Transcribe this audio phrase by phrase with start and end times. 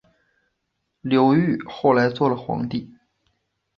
[1.01, 2.91] 刘裕后来做了皇帝。